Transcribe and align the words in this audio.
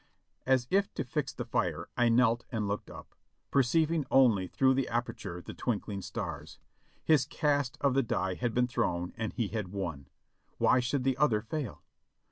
As 0.47 0.65
if 0.71 0.91
to 0.95 1.03
fix 1.03 1.31
the 1.31 1.45
fire, 1.45 1.87
I 1.95 2.09
knelt 2.09 2.43
and 2.51 2.67
looked 2.67 2.89
up, 2.89 3.13
perceiving 3.51 4.03
only 4.09 4.47
through 4.47 4.73
the 4.73 4.87
aperture 4.87 5.43
the 5.45 5.53
twinkling 5.53 6.01
stars. 6.01 6.57
His 7.03 7.23
cast 7.23 7.77
of 7.81 7.93
the 7.93 8.01
die 8.01 8.33
had 8.33 8.55
been 8.55 8.65
thrown 8.65 9.13
and 9.15 9.31
he 9.31 9.49
had 9.49 9.67
won, 9.67 10.07
why 10.57 10.79
should 10.79 11.03
the 11.03 11.17
other 11.17 11.43
fail? 11.43 11.83